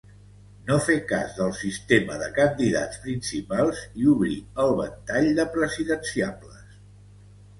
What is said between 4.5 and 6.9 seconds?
el ventall de presidenciables.